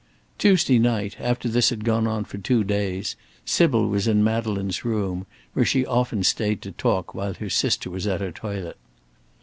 [0.39, 3.15] Tuesday night, after this had gone on for two days,
[3.45, 8.07] Sybil was in Madeleine's room, where she often stayed to talk while her sister was
[8.07, 8.77] at her toilet.